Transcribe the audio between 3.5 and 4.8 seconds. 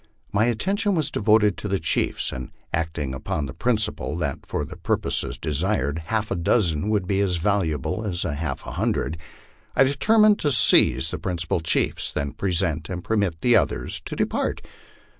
principle that for the